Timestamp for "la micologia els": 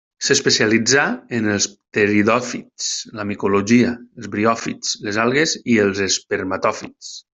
3.19-4.31